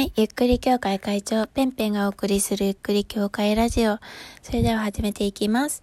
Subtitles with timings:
[0.00, 0.12] はい。
[0.16, 3.98] ゆっくり協会会長、ペンペンがお送りするゆっくり協会ラジオ。
[4.40, 5.82] それでは始めていきます。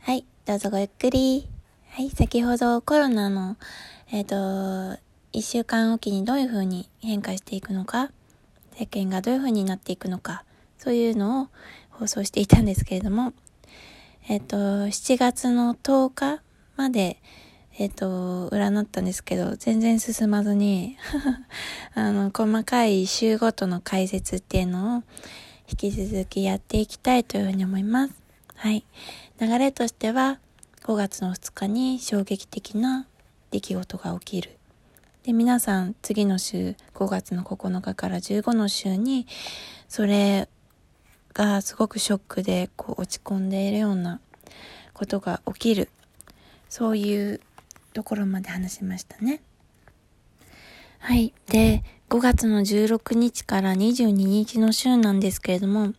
[0.00, 0.26] はい。
[0.44, 1.48] どうぞごゆっくり。
[1.88, 2.10] はい。
[2.10, 3.56] 先ほどコロナの、
[4.12, 4.98] えっ、と、
[5.32, 8.10] 一週間おきにどういう風に変化していくのか、
[8.76, 10.44] 世間がどういう風になっていくのか、
[10.76, 11.48] そういうのを
[11.88, 13.32] 放送していたんですけれども、
[14.28, 16.42] えっ、と、7月の10日
[16.76, 17.16] まで、
[17.80, 20.96] えっ、と、占ったんですけど、全然進まずに、
[21.94, 25.02] あの、細かい週ごとの解説っていうのを
[25.70, 28.14] 引き続きやっていきたいというふうに思います。
[28.56, 28.84] はい。
[29.40, 30.40] 流れとしては、
[30.82, 33.06] 5月の2日に衝撃的な
[33.52, 34.58] 出来事が起きる。
[35.22, 39.28] で、皆さん、次の週、5月の9日から15の週に、
[39.88, 40.48] それ
[41.32, 44.20] がすごくショックで、こう、落ち込んでいるような
[44.94, 45.90] ことが起きる。
[46.68, 47.40] そういう
[47.92, 49.40] ところまで話しましたね。
[50.98, 51.32] はい。
[51.46, 55.92] で、5月の16日から22日の週なんですけれども、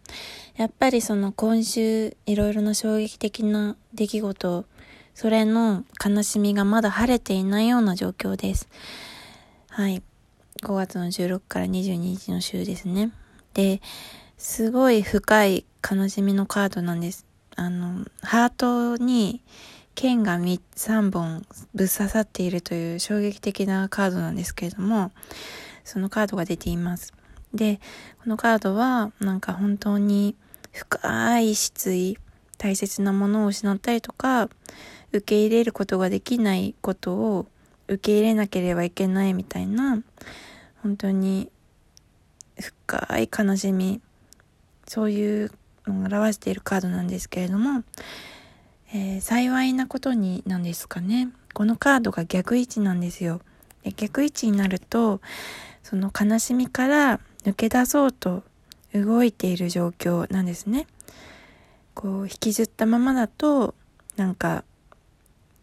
[0.56, 4.66] やっぱりその今週いろいろな衝撃的な出来事、
[5.14, 8.68] それの悲しみがまだ晴れていないような状況です。
[9.70, 10.02] はい。
[10.62, 13.12] 5月の16から22日の週ですね。
[13.54, 13.82] で、
[14.38, 17.26] すごい深い悲しみのカードなんです。
[17.56, 19.42] あの、ハートに
[20.00, 25.12] 剣が3本ぶっ刺さっているという衝撃的なカードなんですけれども、
[25.84, 27.14] そのカードが出ています。
[27.54, 27.82] で、
[28.24, 30.38] このカードはなんか本当に
[30.72, 32.18] 深い失意、
[32.58, 34.50] 大切なものを失ったりとか、
[35.12, 37.48] 受け入れることができないことを
[37.90, 40.02] 受け入れなければいけないみたいな、
[40.82, 41.52] 本当に
[42.58, 44.00] 深い悲しみ、
[44.88, 45.52] そういう
[45.86, 47.84] のを表しているカードなんですけれども、
[48.92, 51.30] えー、幸いなことになんですかね。
[51.54, 53.42] このカードが逆位置なんですよ。
[53.84, 55.22] で逆位置になると、
[55.84, 58.44] その悲しみから抜け出そうと
[58.94, 60.88] 動いている状況なんですね。
[61.94, 63.76] こう、引きずったままだと、
[64.16, 64.64] なんか、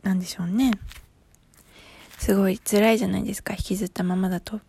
[0.05, 0.71] なんでしょうね。
[2.19, 4.61] すごい辛いじゃないですか、引きずったままだと。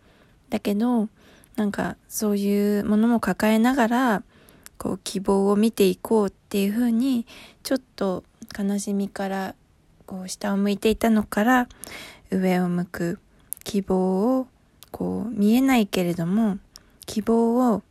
[0.50, 1.08] だけど、
[1.54, 4.22] なんか、そういうものも抱えながら、
[4.78, 7.26] こう、希望を見ていこうっていうふうに、
[7.62, 8.24] ちょっと
[8.56, 9.54] 悲しみから
[10.06, 11.68] こう下を向いていたのから
[12.30, 13.18] 上を向く
[13.64, 14.46] 希望を
[14.90, 16.58] こう見えないけれども
[17.06, 17.82] 希望を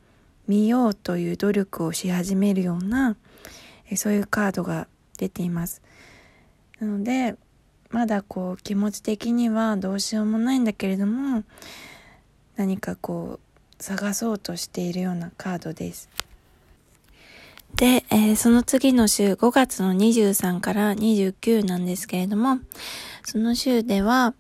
[0.48, 3.16] 見ようという努力をし始めるような
[3.96, 4.88] そういうカードが
[5.18, 5.82] 出ています。
[6.80, 7.36] なので
[7.90, 11.44] まだこう気持ち的にはどうしようもないんだけれども
[12.56, 16.10] 何かこう探そうとしているようなカードです。
[17.76, 22.60] で、えー、その次の週、5月の23から29なんですけれども、
[23.24, 24.34] その週では、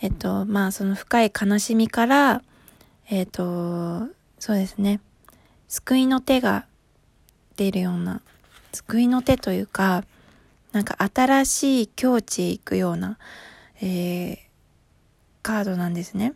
[0.00, 2.42] えっと、まあ、その深い悲しみから、
[3.10, 5.00] えっと、そうですね、
[5.68, 6.64] 救いの手が
[7.56, 8.22] 出るような、
[8.72, 10.04] 救いの手というか、
[10.72, 13.18] なんか新しい境地へ行くような、
[13.82, 14.38] えー、
[15.42, 16.34] カードなんですね。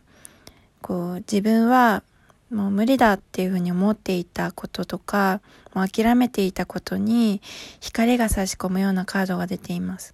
[0.81, 2.03] こう、自分は
[2.51, 5.41] もう無理だっていうふうに思っていたこととか、
[5.73, 7.41] もう諦めていたことに
[7.81, 10.13] 光が差し込むようなカードが出ています。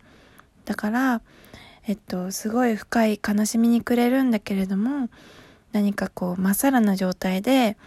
[0.65, 1.21] だから、
[1.87, 5.09] えっと、すごい深い悲しみにくれるんだけれども、
[5.71, 7.77] 何かこう、まっさらな状態で、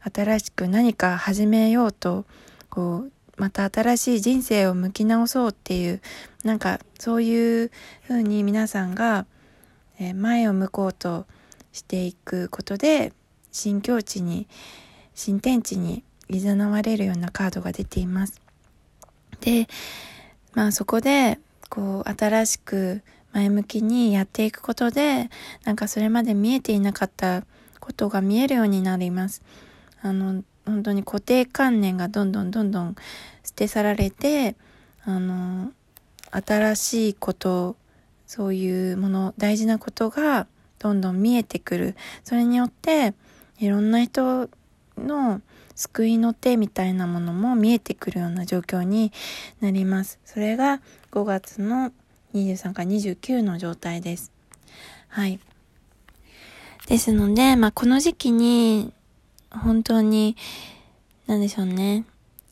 [0.00, 2.24] 新しく何か始めようと、
[2.70, 6.00] こう、また新しい人生を向き直そうっていう、
[6.42, 7.70] なんかそういう
[8.02, 9.26] ふうに皆さんが、
[9.98, 11.26] え前を向こうと
[11.72, 13.12] していくことで、
[13.54, 14.48] 新境地に、
[15.14, 18.42] 新天地に誘われるようなカードが出ています。
[19.40, 19.68] で、
[20.54, 21.38] まあそこで、
[21.70, 25.30] こう、新しく前向きにやっていくことで、
[25.62, 27.44] なんかそれまで見えていなかった
[27.78, 29.40] ことが見えるようになります。
[30.02, 32.96] あの、本当に固定観念がどんどんどんどん
[33.44, 34.56] 捨て去られて、
[35.04, 35.70] あの、
[36.32, 37.76] 新しいこと、
[38.26, 40.48] そういうもの、大事なことが
[40.80, 41.94] どんどん見えてくる。
[42.24, 43.14] それによって、
[43.58, 44.48] いろんな人
[44.98, 45.40] の
[45.74, 49.12] 救いの手みたいなものも見えてくるような状況に
[49.60, 50.18] なります。
[50.24, 50.80] それが
[51.10, 51.92] 5月の
[52.34, 54.32] 23から29の状態です。
[55.08, 55.38] はい。
[56.86, 58.92] ですので、まあ、この時期に、
[59.50, 60.36] 本当に、
[61.26, 62.04] なんでしょうね。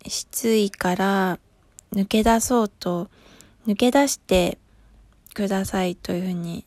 [0.07, 1.39] 失意から
[1.93, 3.09] 抜け出そうと、
[3.67, 4.59] 抜け出して
[5.35, 6.65] くださいというふうに、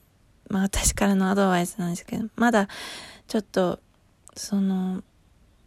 [0.49, 2.67] まあ私からのアドバイスなんですけど、まだ
[3.27, 3.79] ちょっと
[4.35, 5.03] その、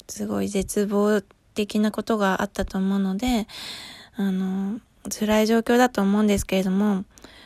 [0.09, 1.23] すごい絶望
[1.55, 3.47] 的なことがあったと思うので、
[4.17, 4.81] あの、
[5.11, 7.05] 辛い状況だと思うんですけれども、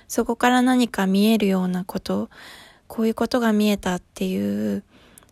[0.08, 2.28] そこから何か見えるようなこと、
[2.86, 4.82] こういうことが見えたっていう、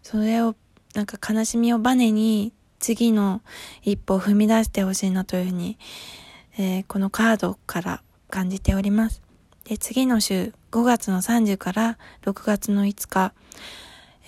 [0.03, 0.55] それを、
[0.95, 3.43] なんか悲しみをバネに次の
[3.83, 5.79] 一歩を踏み出してほしいなというふうに、
[6.59, 9.23] えー、このカードから感じております。
[9.65, 13.33] で、次の週、5月の30から6月の5日、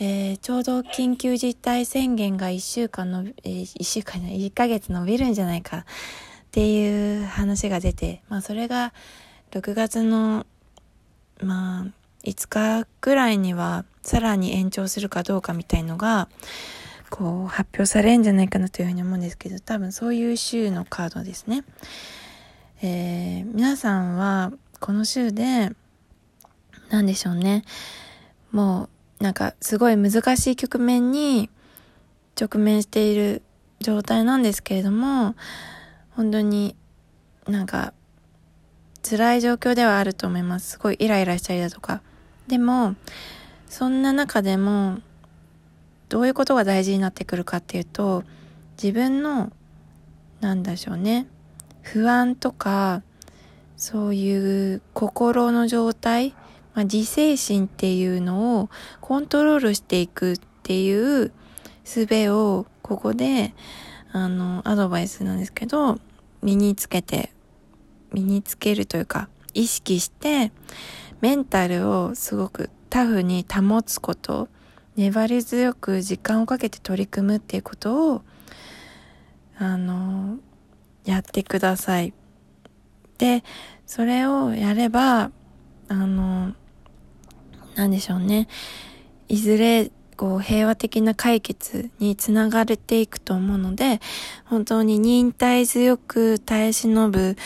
[0.05, 5.85] えー、ちょうど緊急事態宣言が1週間の、えー、1週間の1ヶ月伸びるんじゃないかっ
[6.51, 8.93] ていう話が出て、まあそれが
[9.53, 10.45] 6月の、
[11.41, 11.87] まあ
[12.25, 16.29] 5日ぐらいにはさらに延長するかどうかみたいのが、
[17.09, 21.63] こう発表されるんじゃないかなというふうに思うんですけど、多分そういう週のカードですね。
[22.83, 25.71] えー、皆さんはこの週で、
[26.91, 27.63] 何でしょうね。
[28.51, 28.89] もう、
[29.23, 31.49] なんかすごい難しい局面に
[32.41, 33.43] 直面している
[33.79, 35.37] 状態なんですけれども、
[36.11, 36.75] 本当に
[37.47, 37.95] なんか
[39.09, 40.71] 辛い状況ではあると思います。
[40.71, 42.03] すごいイライラしたりだとか。
[42.49, 42.97] でも、
[43.69, 44.99] そんな中でも、
[46.09, 48.25] どういうことが大事になってくるかっていうと、
[48.83, 49.53] 自分の、
[50.41, 51.29] なんでしょうね、
[51.83, 53.03] 不安とか、
[53.77, 56.35] そういう心の状態、
[56.75, 58.71] まあ、自制心っていうのを
[59.01, 61.33] コントロールしていくっていう
[61.85, 63.55] 術をここで、
[64.13, 65.99] あの、アドバイスなんですけど、
[66.43, 67.33] 身につけて、
[68.13, 70.53] 身につけるというか、意識して、
[71.21, 74.49] メンタルをすごくタフに保つこと、
[74.97, 78.23] 粘り強く時間をかけて取り組むっていうことを、
[79.59, 80.39] あの、
[81.05, 82.13] やってください。
[83.19, 83.45] で、
[83.87, 85.31] それをやれば、
[85.89, 86.55] あの、
[87.75, 88.49] なんでしょうね。
[89.29, 94.01] いずれ、こう、平和的な解決につながれていくと思うので、
[94.45, 97.37] 本当に忍耐強く耐え忍ぶ、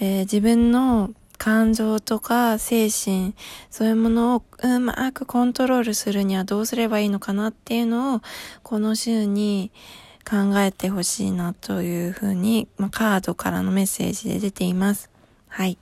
[0.00, 3.34] えー、自分の感情とか精神、
[3.68, 8.20] そういうものをうまくコントロールするにはどうすればいいのかなっていうのを、
[8.62, 9.72] この週に
[10.28, 15.10] 考えてほしいなというふうに、まあ、カードからのメッセージで出ています。
[15.48, 15.78] はい。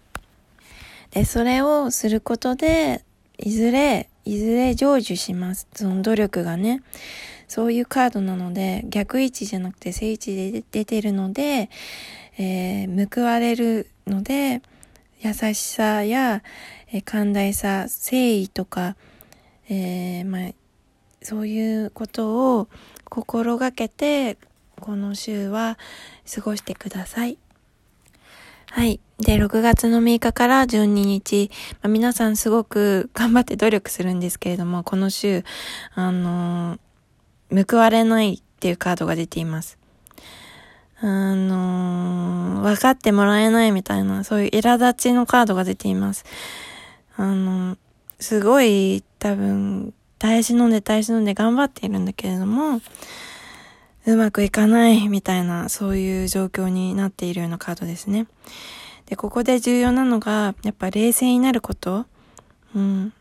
[1.10, 3.04] で、それをすることで、
[3.42, 5.66] いずれ、いずれ成就します。
[5.74, 6.82] その努力がね。
[7.48, 11.68] そういうカードなので、逆位置じゃなくて正位置で出てるので、
[12.38, 14.62] えー、報われるので、
[15.20, 16.42] 優しさや、
[16.92, 18.94] えー、寛大さ、誠意とか、
[19.68, 20.50] えー、まあ、
[21.22, 22.68] そういうことを
[23.04, 24.38] 心がけて、
[24.78, 25.76] この週は
[26.32, 27.36] 過ごしてください。
[28.70, 29.00] はい。
[29.18, 35.44] で、6月の6日から12日、まあ、皆さんすごく 頑張って努力するんですけれども、この週、
[35.94, 39.76] あのー、報われないっていうカードが出ています。
[41.00, 46.24] あのー、分かってもらえないみたいな、そういう苛立ちのカードが出ています。
[47.16, 47.78] あのー、
[48.20, 52.80] すごい多分、耐え忍んで耐え忍んで頑張っているんだけれども、
[54.06, 58.26] うまくいかないみたいな、そういう状況になっているようなカードですね。
[59.06, 62.06] で、ここで重要なのが、やっぱ冷静になること。
[62.74, 63.12] うん。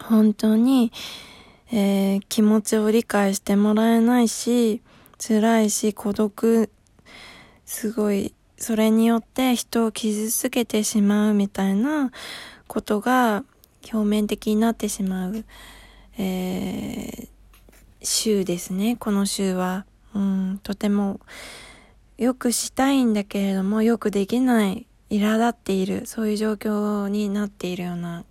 [0.00, 0.92] 本当に、
[1.72, 4.80] えー、気持ちを理解してもらえないし、
[5.18, 6.70] 辛いし、孤独
[7.66, 12.12] すごい、それによって人を傷つけてしまうみたいな
[12.66, 13.44] ことが
[13.92, 15.44] 表面的になってしまう、
[16.18, 17.28] えー、
[18.04, 19.86] 週ですね、この週は。
[20.14, 21.20] うん、とても
[22.18, 28.24] よくしたいんだけれども、よくできない、苛立っている、そういう状況になっているような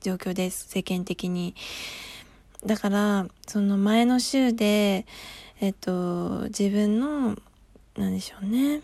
[0.00, 1.54] 状況です、世間的に。
[2.66, 5.06] だから、その前の週で、
[5.60, 7.36] えっと、自分の
[7.96, 8.80] なんでしょうね。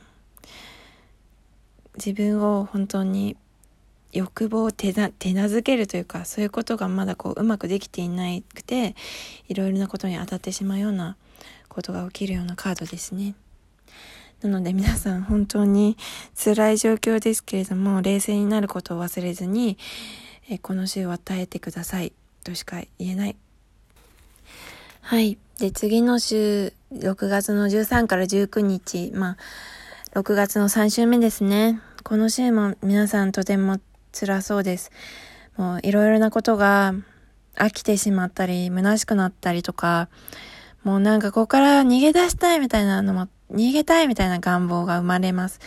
[1.96, 3.36] 自分を本当に
[4.14, 8.94] 欲望を手な手なずけるというか、そういうことがまだこううまくできていなくて、
[9.48, 11.16] いろいろなことに当たってしまうような
[11.68, 13.34] ことが起きるようなカードですね。
[14.40, 15.96] なので皆さん本当に
[16.36, 19.78] 辛い状況ですけれども、冷静になることを忘れずに、
[20.48, 22.12] えこの週を与えてください。
[22.44, 23.36] としか言えない。
[25.00, 25.38] はい。
[25.58, 29.36] で、次の週、6月の13から19日、ま
[30.12, 31.80] あ、6月の3週目ですね。
[32.02, 33.80] この週も皆さんとても
[34.14, 34.90] 辛そうです。
[35.56, 36.94] もういろいろなことが
[37.56, 40.08] 飽きてしまったり、虚しくなったりとか、
[40.82, 45.60] もうなんかここから逃げ出したいみたいなのも、逃げたいみたいな願望が生まれます。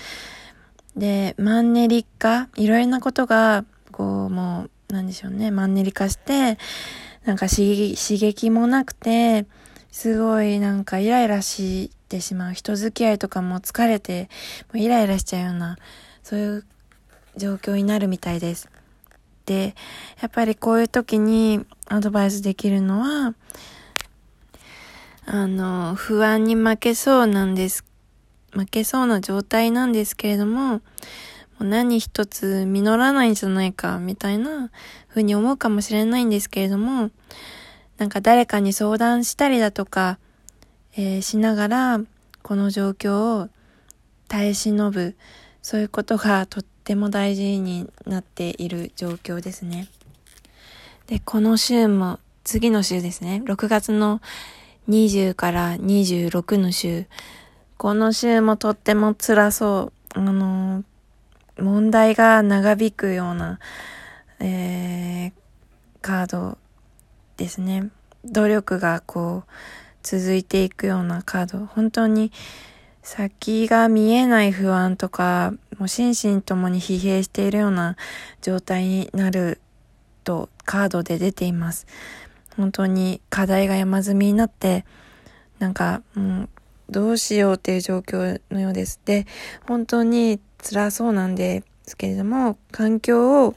[0.95, 6.57] で、マンネリ化、いろいろなことが、こう、もう、なんでしょうね、マンネリ化して、
[7.25, 9.45] なんか刺激もなくて、
[9.91, 12.53] すごいなんかイライラしてしまう。
[12.53, 14.29] 人付き合いとかも疲れて、
[14.73, 15.77] もうイライラしちゃうような、
[16.23, 16.65] そういう
[17.37, 18.69] 状況になるみたいです。
[19.45, 19.75] で、
[20.21, 23.33] やっぱりこういう時にアドバイスできるのは、
[25.25, 27.85] あの、不安に負けそうなんです。
[28.51, 30.81] 負けそうな状態なんですけれども、も
[31.61, 34.69] う何一つ実らないんじゃないか、みたいな
[35.09, 37.09] 風に思うかもしれないんですけれども、
[37.97, 40.19] なんか誰かに相談したりだとか、
[40.95, 41.99] えー、しながら、
[42.41, 43.49] この状況を
[44.27, 45.15] 耐え忍ぶ、
[45.61, 49.89] そういうことがとってても大事になっている状況ですね。
[51.07, 53.41] で、この週も、次の週ですね。
[53.43, 54.21] 6月の
[54.87, 57.07] 20から26の週。
[57.77, 60.17] この週もとっても辛そう。
[60.17, 60.85] あの、
[61.59, 63.59] 問題が長引くような、
[64.39, 65.31] えー、
[66.01, 66.57] カード
[67.35, 67.89] ですね。
[68.23, 69.51] 努力がこう、
[70.03, 71.65] 続いていくようなカード。
[71.65, 72.31] 本当に
[73.07, 77.95] 先が見えない不安とか、もう心身ともに疲弊しているような
[78.41, 79.61] 状態になる
[80.25, 81.87] とカードで出ています。
[82.57, 84.83] 本当に課題が山積みになって、
[85.57, 86.49] なんか、うん、
[86.89, 88.99] どうしようっていう状況のようです。
[89.05, 89.25] で、
[89.65, 93.55] 本当に辛そうなんですけれども、環境を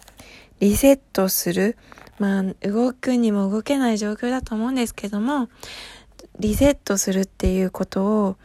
[0.61, 1.76] リセットする。
[2.21, 5.49] まあ、動くにも動けない状況だと思うんですけども、
[6.38, 8.37] リセットするっていうことを、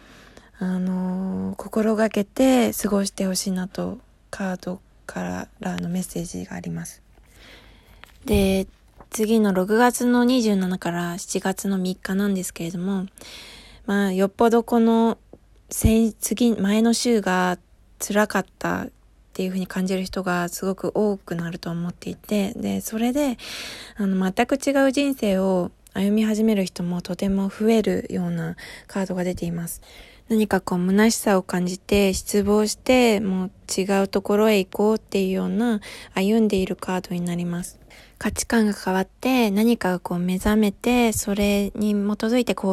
[0.59, 3.97] あのー、心がけて過ごしてほしいなと、
[4.29, 7.01] カードからのメッセージがあります。
[8.25, 8.67] で、
[9.09, 13.05] 次の6月の27から7月の3日なんですけれども、
[13.85, 15.17] まあ、よっぽどこの、
[15.69, 17.57] 次、前の週が
[17.99, 18.89] 辛かったっ
[19.33, 23.37] ていうふうに感じる人がすごく多くなると思っていて、で、それで、
[23.97, 28.55] あの、全く違う人生を歩み始める人もとても増えるような
[28.87, 29.81] カードが出ています。
[30.27, 35.81] 何かこう虚しさを感じて失望してもう違うところへ行こうっていうような
[36.15, 37.79] 歩んでいるカードになります。
[38.17, 42.69] 価値観が変わって何かがこう目覚めてそれに基づいて行